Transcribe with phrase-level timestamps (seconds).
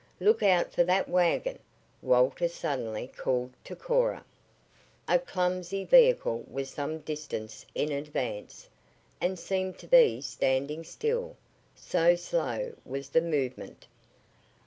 [0.19, 1.59] "Look out for that wagon!"
[2.01, 4.25] Walter suddenly called to Cora.
[5.07, 8.67] A clumsy vehicle was some distance in advance,
[9.21, 11.35] and seemed to be standing still,
[11.75, 13.85] so slow was the movement.